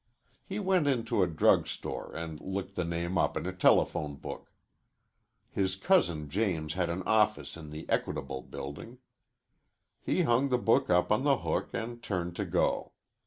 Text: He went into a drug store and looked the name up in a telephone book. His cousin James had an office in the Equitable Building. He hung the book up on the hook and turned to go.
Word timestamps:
He 0.43 0.57
went 0.57 0.87
into 0.87 1.21
a 1.21 1.27
drug 1.27 1.67
store 1.67 2.11
and 2.15 2.41
looked 2.41 2.73
the 2.73 2.83
name 2.83 3.19
up 3.19 3.37
in 3.37 3.45
a 3.45 3.53
telephone 3.53 4.15
book. 4.15 4.51
His 5.51 5.75
cousin 5.75 6.27
James 6.27 6.73
had 6.73 6.89
an 6.89 7.03
office 7.03 7.55
in 7.55 7.69
the 7.69 7.87
Equitable 7.87 8.41
Building. 8.41 8.97
He 10.01 10.23
hung 10.23 10.49
the 10.49 10.57
book 10.57 10.89
up 10.89 11.11
on 11.11 11.23
the 11.23 11.37
hook 11.45 11.69
and 11.73 12.01
turned 12.01 12.35
to 12.37 12.45
go. 12.45 12.93